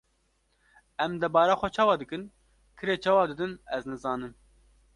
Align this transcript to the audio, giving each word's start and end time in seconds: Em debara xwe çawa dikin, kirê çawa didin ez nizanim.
Em 1.05 1.13
debara 1.23 1.55
xwe 1.59 1.69
çawa 1.75 1.95
dikin, 2.01 2.23
kirê 2.77 2.95
çawa 3.03 3.23
didin 3.29 3.53
ez 3.77 3.83
nizanim. 3.91 4.33